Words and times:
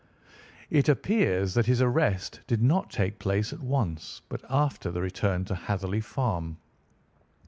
"It 0.71 0.89
appears 0.89 1.53
that 1.53 1.67
his 1.67 1.79
arrest 1.79 2.39
did 2.47 2.59
not 2.63 2.89
take 2.89 3.19
place 3.19 3.53
at 3.53 3.59
once, 3.59 4.23
but 4.29 4.41
after 4.49 4.89
the 4.89 4.99
return 4.99 5.45
to 5.45 5.53
Hatherley 5.53 6.01
Farm. 6.01 6.57